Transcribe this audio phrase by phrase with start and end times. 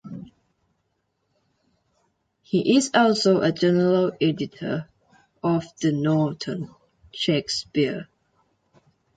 [2.41, 4.89] He is also a general editor
[5.43, 6.73] of the "Norton
[7.13, 8.07] Shakespeare".